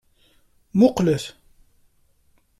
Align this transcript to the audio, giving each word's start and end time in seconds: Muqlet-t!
Muqlet-t! 0.77 1.27